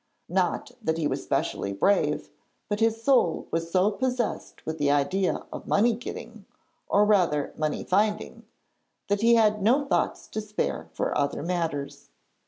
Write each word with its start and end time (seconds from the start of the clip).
Not 0.29 0.71
that 0.81 0.97
he 0.97 1.05
was 1.05 1.23
specially 1.23 1.73
brave, 1.73 2.31
but 2.67 2.79
his 2.79 3.03
soul 3.03 3.45
was 3.51 3.69
so 3.69 3.91
possessed 3.91 4.65
with 4.65 4.79
the 4.79 4.89
idea 4.89 5.45
of 5.53 5.67
money 5.67 5.93
getting 5.93 6.45
or, 6.87 7.05
rather, 7.05 7.53
money 7.55 7.83
finding 7.83 8.47
that 9.09 9.21
he 9.21 9.35
had 9.35 9.61
no 9.61 9.85
thoughts 9.85 10.27
to 10.29 10.41
spare 10.41 10.89
for 10.91 11.15
other 11.15 11.43
matters. 11.43 12.09